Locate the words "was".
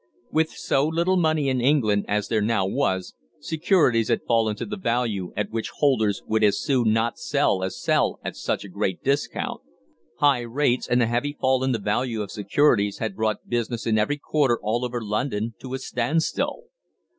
2.65-3.13